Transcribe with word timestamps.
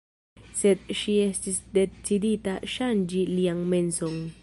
Sed 0.61 0.87
ŝi 1.01 1.17
estis 1.25 1.61
decidita 1.79 2.57
ŝanĝi 2.77 3.25
lian 3.37 3.67
menson. 3.77 4.23